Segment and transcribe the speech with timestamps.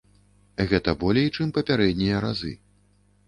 [0.69, 2.53] Гэта болей, чым папярэднія разы.